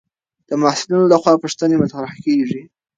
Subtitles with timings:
[0.49, 2.61] د محصلینو لخوا پوښتنې مطرح کېږي.